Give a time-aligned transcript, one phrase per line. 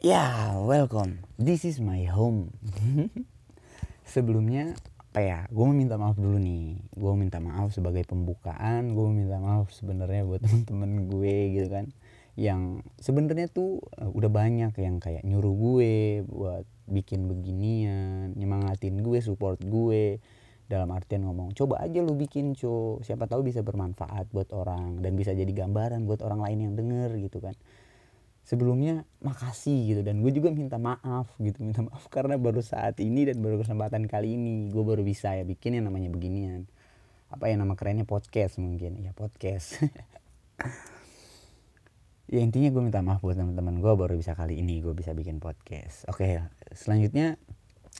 [0.00, 1.20] Ya, welcome.
[1.36, 2.56] This is my home.
[4.16, 5.38] Sebelumnya, apa ya?
[5.52, 6.80] Gue mau minta maaf dulu nih.
[6.96, 8.96] Gue minta maaf sebagai pembukaan.
[8.96, 11.92] Gue minta maaf sebenarnya buat temen-temen gue gitu kan.
[12.32, 19.20] Yang sebenarnya tuh uh, udah banyak yang kayak nyuruh gue buat bikin beginian, nyemangatin gue,
[19.20, 20.16] support gue.
[20.64, 25.12] Dalam artian ngomong, coba aja lu bikin co, siapa tahu bisa bermanfaat buat orang dan
[25.12, 27.52] bisa jadi gambaran buat orang lain yang denger gitu kan
[28.44, 30.00] sebelumnya makasih gitu.
[30.06, 31.60] Dan gue juga minta maaf gitu.
[31.62, 35.44] Minta maaf karena baru saat ini dan baru kesempatan kali ini gue baru bisa ya
[35.44, 36.66] bikin yang namanya beginian.
[37.30, 39.00] Apa ya nama kerennya podcast mungkin.
[39.00, 39.76] Ya podcast.
[42.30, 45.42] Ya intinya gue minta maaf buat teman-teman gue baru bisa kali ini gue bisa bikin
[45.42, 46.06] podcast.
[46.06, 46.38] Oke
[46.78, 47.34] selanjutnya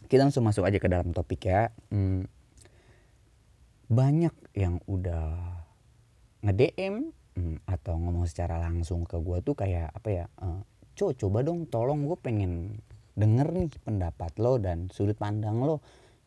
[0.07, 1.75] kita langsung masuk aja ke dalam topik ya.
[1.91, 2.31] Hmm,
[3.91, 5.35] banyak yang udah
[6.47, 10.61] nge DM hmm, atau ngomong secara langsung ke gue tuh kayak apa ya uh,
[10.93, 12.85] co coba dong tolong gue pengen
[13.17, 15.81] denger nih pendapat lo dan sudut pandang lo.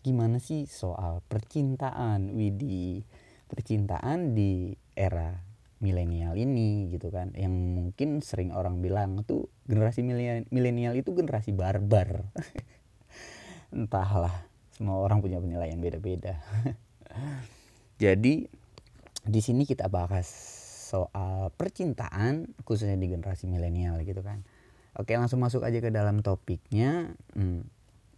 [0.03, 2.99] Gimana sih soal percintaan Widi
[3.47, 5.37] percintaan di era
[5.79, 7.31] milenial ini gitu kan.
[7.37, 10.01] Yang mungkin sering orang bilang tuh generasi
[10.49, 12.25] milenial itu generasi barbar.
[13.75, 14.33] Entahlah
[14.73, 16.41] semua orang punya penilaian beda-beda.
[18.03, 18.49] Jadi
[19.23, 20.27] di sini kita bahas
[20.83, 24.43] soal percintaan khususnya di generasi milenial gitu kan.
[24.99, 27.15] Oke langsung masuk aja ke dalam topiknya.
[27.33, 27.65] Hmm,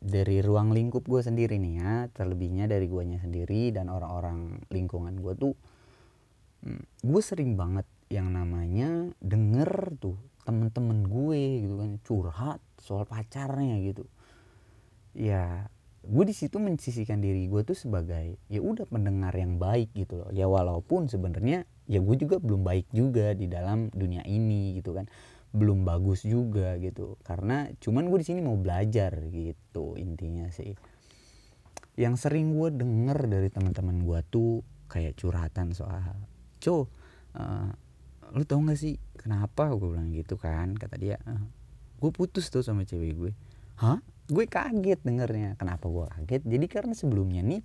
[0.02, 5.34] dari ruang lingkup gue sendiri nih ya, terlebihnya dari guanya sendiri dan orang-orang lingkungan gue
[5.34, 5.54] tuh,
[6.68, 13.82] hmm, gue sering banget yang namanya denger tuh temen-temen gue gitu kan curhat soal pacarnya
[13.82, 14.06] gitu.
[15.16, 15.72] Ya
[16.06, 20.30] gue di situ mensisikan diri gue tuh sebagai ya udah pendengar yang baik gitu loh
[20.30, 25.06] ya walaupun sebenarnya ya gue juga belum baik juga di dalam dunia ini gitu kan.
[25.56, 27.16] Belum bagus juga gitu.
[27.24, 30.76] Karena cuman gue di sini mau belajar gitu intinya sih.
[31.96, 36.14] Yang sering gue denger dari teman-teman gue tuh kayak curhatan soal
[36.62, 36.86] co
[37.34, 37.72] uh,
[38.36, 39.72] lu tau gak sih kenapa?
[39.74, 41.44] Gue bilang gitu kan kata dia uh,
[42.04, 43.32] gue putus tuh sama cewek gue.
[43.80, 44.04] Hah?
[44.28, 45.56] Gue kaget dengernya.
[45.56, 46.42] Kenapa gue kaget?
[46.44, 47.62] Jadi karena sebelumnya nih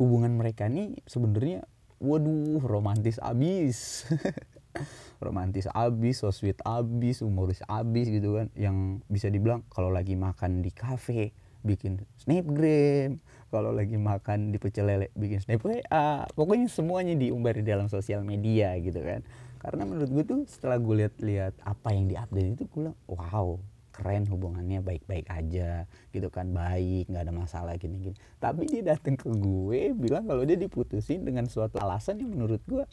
[0.00, 1.64] hubungan mereka nih sebenarnya
[2.02, 4.04] waduh romantis abis.
[5.24, 8.52] Romantis abis so sweet abis humoris abis gitu kan.
[8.52, 11.32] Yang bisa dibilang kalau lagi makan di cafe
[11.64, 13.18] bikin snapgram
[13.50, 18.22] kalau lagi makan di pecel lele bikin snap WA pokoknya semuanya diumbar di dalam sosial
[18.22, 19.24] media gitu kan.
[19.56, 23.56] Karena menurut gue tuh setelah gue lihat-lihat apa yang diupdate itu gue bilang wow
[23.96, 28.12] keren hubungannya baik-baik aja gitu kan baik nggak ada masalah gini-gini.
[28.36, 32.84] Tapi dia datang ke gue bilang kalau dia diputusin dengan suatu alasan yang menurut gue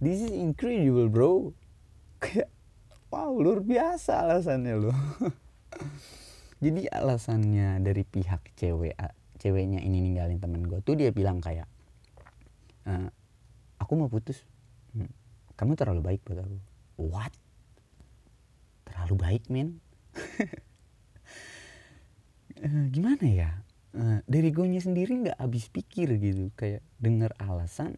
[0.00, 1.52] this is incredible bro.
[2.24, 2.48] Kayak
[3.12, 4.98] wow luar biasa alasannya loh
[6.64, 8.98] jadi alasannya dari pihak cewek
[9.38, 11.68] ceweknya ini ninggalin temen gue tuh dia bilang kayak
[12.88, 12.92] e,
[13.76, 14.40] aku mau putus.
[14.96, 15.10] Hmm,
[15.60, 16.56] kamu terlalu baik buat aku.
[16.96, 17.32] What?
[18.88, 19.83] Terlalu baik men
[22.94, 23.50] gimana ya?
[23.94, 26.50] Uh, dari gue sendiri nggak habis pikir gitu.
[26.58, 27.94] Kayak denger alasan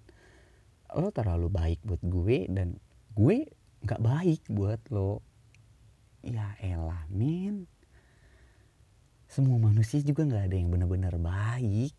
[0.95, 2.79] lo terlalu baik buat gue dan
[3.17, 3.51] gue
[3.85, 5.21] nggak baik buat lo.
[6.27, 7.71] Ya elah men.
[9.27, 11.95] Semua manusia juga nggak ada yang benar-benar baik.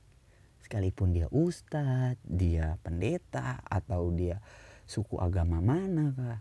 [0.64, 4.44] Sekalipun dia ustadz dia pendeta atau dia
[4.88, 6.40] suku agama mana kah?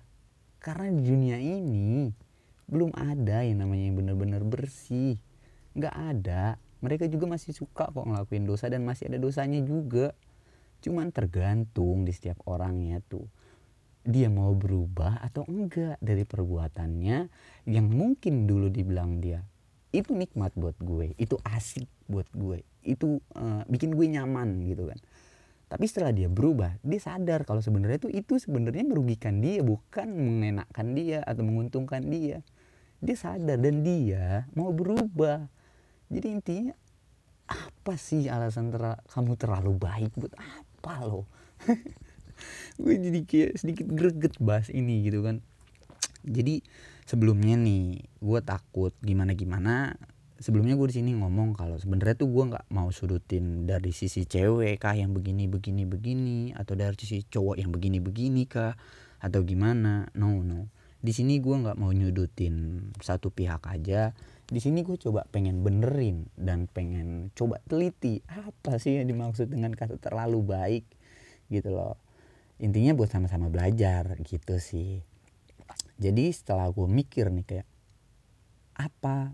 [0.59, 2.10] Karena di dunia ini
[2.66, 5.19] belum ada yang namanya yang benar-benar bersih.
[5.75, 6.59] Nggak ada.
[6.82, 10.12] Mereka juga masih suka kok ngelakuin dosa dan masih ada dosanya juga.
[10.82, 13.27] Cuman tergantung di setiap orangnya tuh.
[14.06, 17.19] Dia mau berubah atau enggak dari perbuatannya
[17.66, 19.43] yang mungkin dulu dibilang dia
[19.97, 25.00] itu nikmat buat gue itu asik buat gue itu uh, bikin gue nyaman gitu kan.
[25.66, 30.94] Tapi setelah dia berubah dia sadar kalau sebenarnya itu itu sebenarnya merugikan dia bukan mengenakkan
[30.94, 32.47] dia atau menguntungkan dia
[33.01, 35.48] dia sadar dan dia mau berubah.
[36.09, 36.75] Jadi intinya
[37.47, 41.27] apa sih alasan ter kamu terlalu baik buat apa lo?
[42.83, 45.41] Gue jadi kayak sedikit greget bahas ini gitu kan.
[46.27, 46.60] Jadi
[47.07, 49.95] sebelumnya nih gue takut gimana gimana
[50.37, 54.83] sebelumnya gue di sini ngomong kalau sebenarnya tuh gue nggak mau sudutin dari sisi cewek
[54.83, 58.77] kah yang begini begini begini atau dari sisi cowok yang begini begini kah
[59.22, 60.10] atau gimana.
[60.13, 60.69] No no
[61.06, 64.10] di sini gue nggak mau nyudutin satu pihak aja.
[64.47, 69.70] Di sini gue coba pengen benerin dan pengen coba teliti apa sih yang dimaksud dengan
[69.70, 70.84] kata terlalu baik
[71.47, 71.94] gitu loh.
[72.58, 74.98] Intinya buat sama-sama belajar gitu sih.
[76.03, 77.68] Jadi setelah gue mikir nih kayak
[78.82, 79.30] apa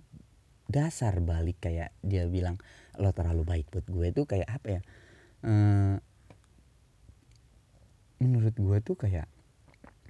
[0.68, 2.60] dasar balik kayak dia bilang
[3.00, 4.80] lo terlalu baik buat gue tuh kayak apa ya?
[5.40, 5.96] Uh,
[8.20, 9.24] menurut gue tuh kayak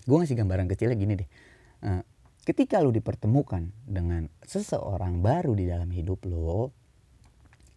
[0.03, 1.31] gue ngasih gambaran kecilnya gini deh
[1.83, 2.03] uh,
[2.43, 6.75] ketika lo dipertemukan dengan seseorang baru di dalam hidup lo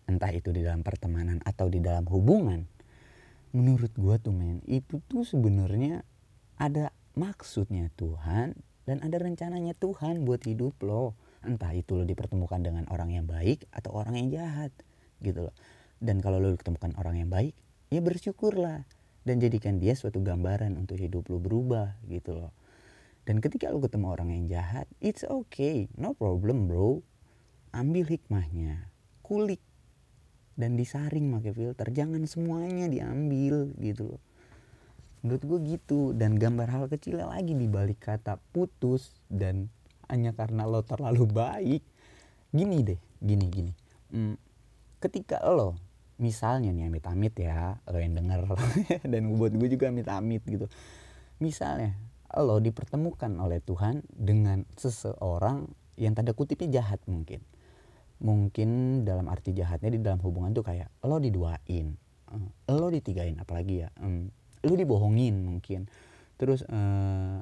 [0.05, 2.65] entah itu di dalam pertemanan atau di dalam hubungan
[3.55, 6.05] menurut gue tuh men itu tuh sebenarnya
[6.59, 8.53] ada maksudnya Tuhan
[8.85, 11.17] dan ada rencananya Tuhan buat hidup lo.
[11.41, 14.71] Entah itu lo dipertemukan dengan orang yang baik atau orang yang jahat
[15.21, 15.55] gitu loh.
[15.97, 17.55] Dan kalau lo ditemukan orang yang baik
[17.89, 18.85] ya bersyukurlah
[19.25, 22.51] dan jadikan dia suatu gambaran untuk hidup lo berubah gitu loh
[23.25, 25.89] dan ketika lo ketemu orang yang jahat it's okay.
[25.97, 27.01] No problem bro.
[27.73, 28.93] Ambil hikmahnya.
[29.25, 29.59] Kulik.
[30.55, 31.89] Dan disaring pakai filter.
[31.89, 34.21] Jangan semuanya diambil gitu loh.
[35.25, 36.13] Menurut gue gitu.
[36.13, 39.09] Dan gambar hal kecilnya lagi di balik kata putus.
[39.25, 39.73] Dan
[40.05, 41.81] hanya karena lo terlalu baik.
[42.53, 42.99] Gini deh.
[43.25, 43.73] Gini gini.
[44.13, 44.37] Hmm,
[45.01, 45.81] ketika lo
[46.15, 48.53] misalnya nih amit-amit ya lo yang denger.
[49.11, 50.69] Dan buat gue juga amit-amit gitu.
[51.41, 57.43] Misalnya lo dipertemukan oleh Tuhan dengan seseorang yang tanda kutipnya jahat mungkin.
[58.19, 61.95] Mungkin dalam arti jahatnya di dalam hubungan tuh kayak lo diduain
[62.31, 63.89] uh, lo ditigain apalagi ya
[64.65, 65.85] lo dibohongin mungkin.
[66.35, 67.39] Terus uh,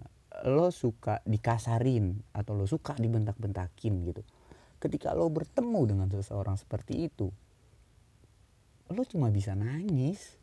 [0.50, 4.21] lo suka dikasarin atau lo suka dibentak-bentakin gitu.
[4.81, 7.31] Ketika lo bertemu dengan seseorang seperti itu
[8.94, 10.38] lo cuma bisa nangis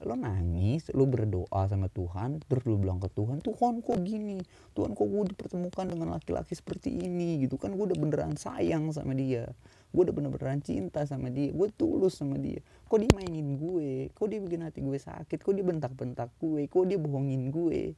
[0.00, 4.40] lo nangis lo berdoa sama Tuhan terus lo bilang ke Tuhan Tuhan kok gini?
[4.72, 7.44] Tuhan kok gue dipertemukan dengan laki-laki seperti ini?
[7.44, 9.52] Gitu kan gue udah beneran sayang sama dia.
[9.92, 11.52] Gue udah bener-beneran cinta sama dia.
[11.52, 12.64] Gue tulus sama dia.
[12.88, 14.08] Kok dia mainin gue?
[14.16, 15.38] Kok dia bikin hati gue sakit?
[15.42, 16.64] Kok dia bentak-bentak gue?
[16.64, 17.92] Kok dia bohongin gue?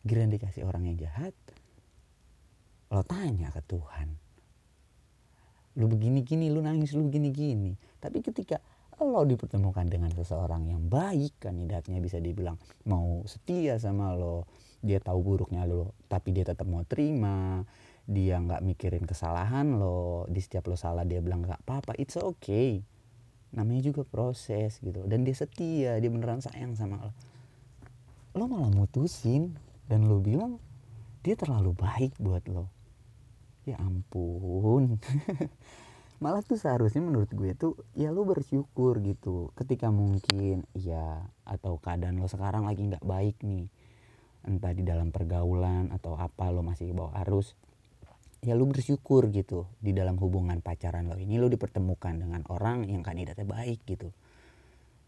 [0.00, 1.36] Giliran dikasih orang yang jahat,
[2.88, 4.16] lo tanya ke Tuhan.
[5.76, 7.76] Lu begini-gini, lu nangis, lu begini-gini.
[8.00, 8.64] Tapi ketika
[9.04, 14.48] lo dipertemukan dengan seseorang yang baik, kandidatnya bisa dibilang mau setia sama lo,
[14.80, 17.64] dia tahu buruknya lo, tapi dia tetap mau terima,
[18.04, 22.84] dia nggak mikirin kesalahan lo, di setiap lo salah dia bilang nggak apa-apa, it's okay.
[23.50, 27.12] Namanya juga proses gitu, dan dia setia, dia beneran sayang sama lo.
[28.38, 29.58] Lo malah mutusin,
[29.90, 30.62] dan lo bilang
[31.26, 32.70] dia terlalu baik buat lo
[33.68, 34.96] ya ampun
[36.20, 39.56] malah tuh seharusnya menurut gue tuh ya lo bersyukur gitu.
[39.56, 43.72] Ketika mungkin ya atau keadaan lo sekarang lagi nggak baik nih.
[44.44, 47.56] Entah di dalam pergaulan atau apa lo masih bawa arus.
[48.44, 53.00] Ya lo bersyukur gitu di dalam hubungan pacaran lo ini lo dipertemukan dengan orang yang
[53.00, 54.12] kandidatnya baik gitu.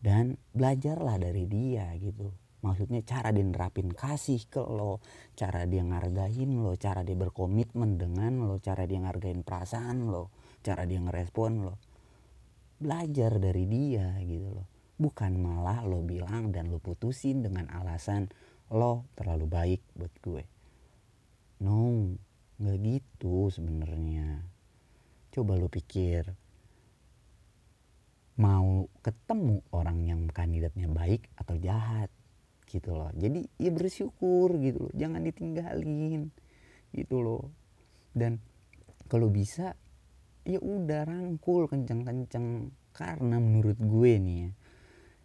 [0.01, 2.33] Dan belajarlah dari dia gitu.
[2.65, 5.05] Maksudnya cara dia nerapin kasih ke lo
[5.37, 10.87] cara dia ngargain lo cara dia berkomitmen dengan lo cara dia ngargain perasaan lo cara
[10.87, 11.77] dia ngerespon lo.
[12.79, 14.67] Belajar dari dia gitu loh.
[14.97, 18.31] Bukan malah lo bilang dan lo putusin dengan alasan
[18.73, 20.43] lo terlalu baik buat gue.
[21.67, 22.15] No
[22.63, 24.47] nggak gitu sebenarnya.
[25.35, 26.31] Coba lo pikir
[28.41, 32.09] mau ketemu orang yang kandidatnya baik atau jahat
[32.65, 33.13] gitu loh.
[33.13, 34.93] Jadi ya bersyukur gitu loh.
[34.97, 36.33] Jangan ditinggalin
[36.97, 37.53] gitu loh.
[38.17, 38.41] Dan
[39.09, 39.77] kalau bisa
[40.45, 42.71] ya udah rangkul kenceng-kenceng.
[42.93, 44.51] Karena menurut gue nih ya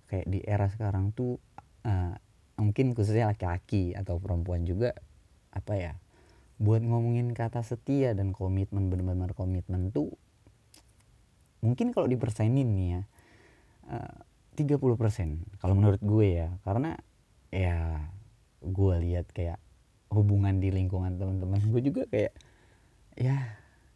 [0.07, 1.35] kayak di era sekarang tuh
[1.83, 2.15] uh,
[2.57, 4.95] mungkin khususnya laki-laki atau perempuan juga
[5.51, 5.93] apa ya
[6.57, 10.15] buat ngomongin kata setia dan komitmen benar-benar komitmen tuh
[11.61, 13.01] mungkin kalau dipersenin nih ya
[13.93, 14.17] uh,
[14.57, 16.97] 30% kalau menurut gue ya karena
[17.53, 18.09] ya
[18.65, 19.61] gue lihat kayak
[20.09, 22.33] hubungan di lingkungan teman-teman gue juga kayak
[23.13, 23.37] ya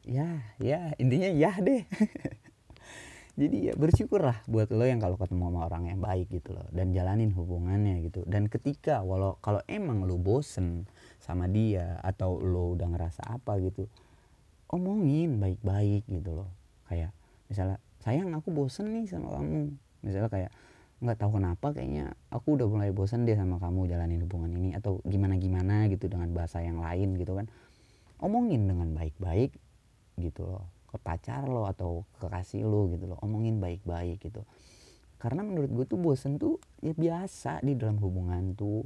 [0.05, 1.83] ya ya intinya ya deh.
[3.41, 6.91] Jadi ya bersyukurlah buat lo yang kalau ketemu sama orang yang baik gitu loh dan
[6.91, 8.27] jalanin hubungannya gitu.
[8.27, 10.85] Dan ketika walau kalau emang lo bosen
[11.17, 13.87] sama dia atau lo udah ngerasa apa gitu
[14.67, 16.49] omongin baik-baik gitu loh.
[16.91, 17.15] Kayak
[17.47, 19.79] misalnya sayang aku bosen nih sama kamu.
[20.03, 20.51] Misalnya kayak
[21.01, 25.01] nggak tahu kenapa kayaknya aku udah mulai bosan deh sama kamu jalanin hubungan ini atau
[25.01, 27.47] gimana gimana gitu dengan bahasa yang lain gitu kan.
[28.21, 29.55] Omongin dengan baik-baik
[30.23, 30.69] gitu loh.
[30.87, 33.17] Ke pacar lo atau ke kasih lo gitu loh.
[33.25, 34.45] Omongin baik-baik gitu.
[35.17, 38.85] Karena menurut gue tuh bosan tuh ya biasa di dalam hubungan tuh.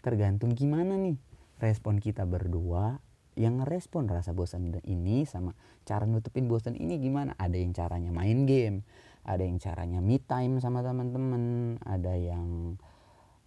[0.00, 1.16] Tergantung gimana nih
[1.60, 2.98] respon kita berdua.
[3.38, 5.54] Yang ngerespon rasa bosan ini sama
[5.86, 7.36] cara nutupin bosan ini gimana?
[7.38, 8.82] Ada yang caranya main game
[9.24, 12.76] ada yang caranya me time sama teman-teman ada yang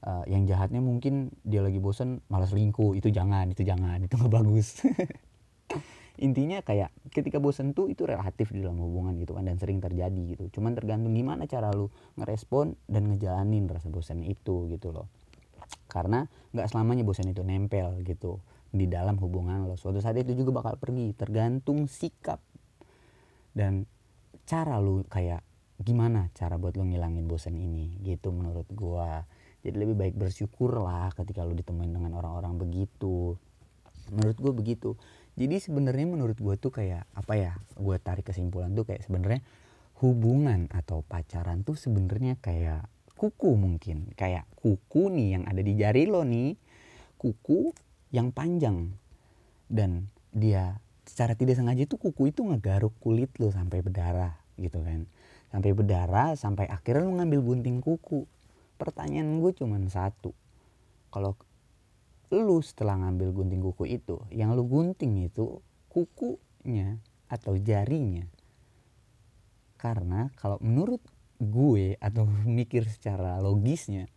[0.05, 2.93] uh, yang jahatnya mungkin dia lagi bosen malas selingkuh.
[2.97, 4.79] Itu jangan itu jangan itu nggak bagus
[6.21, 10.37] intinya kayak ketika bosan tuh itu relatif di dalam hubungan gitu kan dan sering terjadi
[10.37, 10.59] gitu.
[10.59, 11.89] Cuman tergantung gimana cara lu
[12.21, 15.09] ngerespon dan ngejalanin rasa bosan itu gitu loh.
[15.89, 18.37] Karena nggak selamanya bosan itu nempel gitu
[18.69, 19.73] di dalam hubungan lo.
[19.73, 22.41] Suatu saat itu juga bakal pergi tergantung sikap
[23.53, 23.85] dan
[24.45, 25.41] cara lu kayak
[25.81, 29.25] gimana cara buat lu ngilangin bosan ini gitu menurut gua.
[29.65, 33.33] Jadi lebih baik bersyukur lah ketika lu ditemuin dengan orang-orang begitu.
[34.13, 34.93] Menurut gua begitu
[35.33, 39.41] jadi sebenarnya menurut gua tuh kayak apa ya gua tarik kesimpulan tuh kayak sebenarnya
[40.03, 42.85] hubungan atau pacaran tuh sebenarnya kayak
[43.23, 44.11] kuku mungkin.
[44.19, 46.59] Kayak kuku nih yang ada di jari lo nih
[47.15, 47.71] kuku
[48.11, 48.91] yang panjang.
[49.71, 50.75] Dan dia
[51.07, 55.07] secara tidak sengaja itu kuku itu ngegaruk kulit lo sampai berdarah gitu kan.
[55.55, 58.27] Sampai berdarah sampai akhirnya lo ngambil gunting kuku.
[58.75, 60.35] Pertanyaan gue cuma satu.
[61.13, 61.39] Kalau
[62.41, 65.61] lu setelah ngambil gunting kuku itu yang lu gunting itu
[65.91, 66.97] kukunya
[67.29, 68.25] atau jarinya.
[69.77, 71.03] Karena kalau menurut
[71.37, 72.25] gue atau
[72.57, 74.07] mikir secara logisnya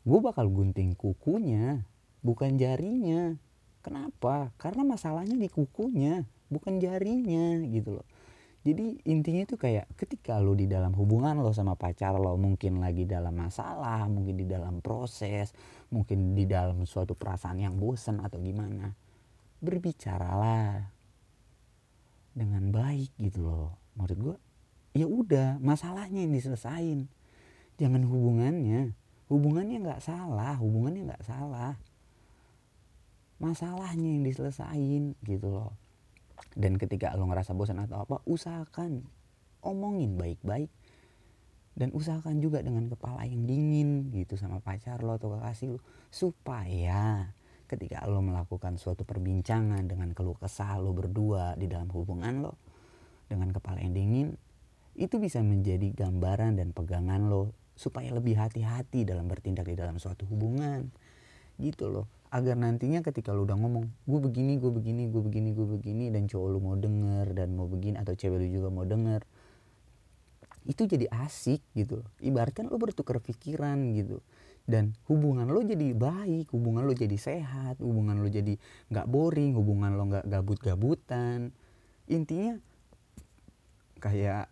[0.00, 1.84] gue bakal gunting kukunya
[2.24, 3.36] bukan jarinya.
[3.80, 4.52] Kenapa?
[4.60, 8.06] Karena masalahnya di kukunya bukan jarinya gitu loh.
[8.60, 13.08] Jadi intinya itu kayak ketika lo di dalam hubungan lo sama pacar lo mungkin lagi
[13.08, 15.56] dalam masalah mungkin di dalam proses
[15.90, 18.94] mungkin di dalam suatu perasaan yang bosan atau gimana
[19.60, 20.88] berbicaralah
[22.32, 23.70] dengan baik gitu loh.
[23.98, 24.36] Menurut gue
[24.96, 27.10] ya udah masalahnya yang diselesain.
[27.76, 28.96] Jangan hubungannya.
[29.30, 31.76] Hubungannya nggak salah hubungannya nggak salah.
[33.42, 35.74] Masalahnya yang diselesain gitu loh.
[36.56, 39.04] Dan ketika lo ngerasa bosan atau apa usahakan
[39.60, 40.72] omongin baik-baik
[41.80, 45.80] dan usahakan juga dengan kepala yang dingin gitu sama pacar lo atau kekasih lo.
[46.12, 47.32] Supaya
[47.64, 52.60] ketika lo melakukan suatu perbincangan dengan keluh kesah lo berdua di dalam hubungan lo
[53.32, 54.28] dengan kepala yang dingin
[54.98, 60.28] itu bisa menjadi gambaran dan pegangan lo supaya lebih hati-hati dalam bertindak di dalam suatu
[60.28, 60.92] hubungan.
[61.56, 62.04] Gitu loh.
[62.28, 66.28] Agar nantinya ketika lo udah ngomong gue begini gue begini gue begini gue begini dan
[66.28, 69.24] cowok lo mau denger dan mau begini atau cewek lo juga mau denger
[70.68, 74.20] itu jadi asik gitu ibaratkan lo bertukar pikiran gitu.
[74.68, 78.54] Dan hubungan lo jadi baik hubungan lo jadi sehat hubungan lo jadi
[78.92, 81.50] nggak boring hubungan lo nggak gabut-gabutan.
[82.06, 82.60] Intinya
[83.98, 84.46] kayak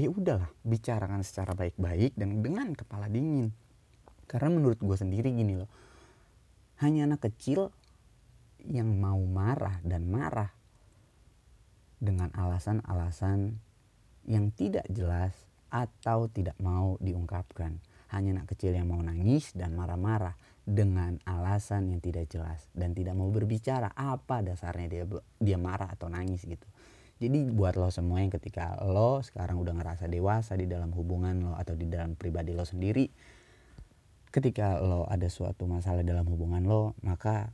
[0.00, 3.52] ya udahlah bicarakan secara baik-baik dan dengan kepala dingin.
[4.26, 5.70] Karena menurut gue sendiri gini loh
[6.82, 7.70] hanya anak kecil
[8.66, 10.50] yang mau marah dan marah
[12.02, 13.54] dengan alasan-alasan
[14.28, 15.32] yang tidak jelas
[15.72, 17.80] atau tidak mau diungkapkan.
[18.12, 23.18] Hanya anak kecil yang mau nangis dan marah-marah dengan alasan yang tidak jelas dan tidak
[23.18, 25.04] mau berbicara apa dasarnya dia
[25.40, 26.68] dia marah atau nangis gitu.
[27.22, 31.52] Jadi buat lo semua yang ketika lo sekarang udah ngerasa dewasa di dalam hubungan lo
[31.54, 33.06] atau di dalam pribadi lo sendiri
[34.32, 37.52] ketika lo ada suatu masalah dalam hubungan lo maka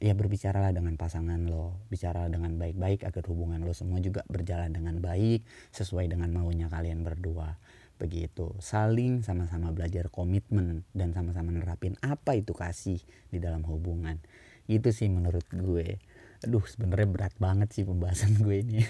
[0.00, 4.96] ya berbicaralah dengan pasangan lo bicara dengan baik-baik agar hubungan lo semua juga berjalan dengan
[4.96, 5.44] baik
[5.76, 7.60] sesuai dengan maunya kalian berdua.
[8.00, 8.56] Begitu.
[8.64, 12.96] Saling sama-sama belajar komitmen dan sama-sama nerapin apa itu kasih
[13.28, 14.16] di dalam hubungan.
[14.64, 16.00] Itu sih menurut gue.
[16.48, 18.80] Aduh sebenarnya berat banget sih pembahasan gue ini.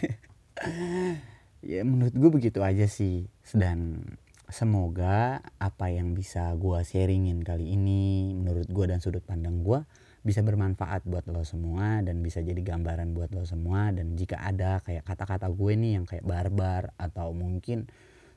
[1.61, 3.29] Ya menurut gue begitu aja sih.
[3.52, 4.00] Dan
[4.49, 9.85] semoga apa yang bisa gue sharingin kali ini menurut gue dan sudut pandang gue
[10.21, 13.89] bisa bermanfaat buat lo semua dan bisa jadi gambaran buat lo semua.
[13.93, 17.89] Dan jika ada kayak kata-kata gue nih yang kayak barbar atau mungkin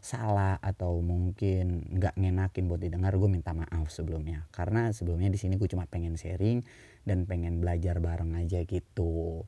[0.04, 4.48] salah atau mungkin nggak ngenakin buat didengar gue minta maaf sebelumnya.
[4.52, 6.64] Karena sebelumnya di sini gue cuma pengen sharing
[7.08, 9.44] dan pengen belajar bareng aja gitu.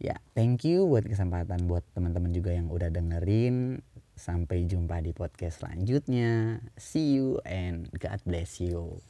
[0.00, 3.80] Ya thank you buat kesempatan buat teman-teman juga yang udah dengerin.
[4.14, 6.62] Sampai jumpa di podcast selanjutnya.
[6.78, 9.00] See you and God bless you